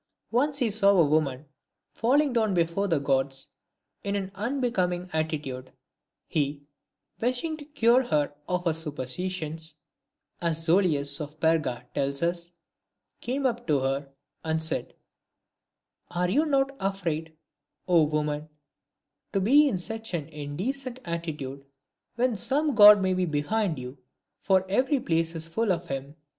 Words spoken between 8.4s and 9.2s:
of her super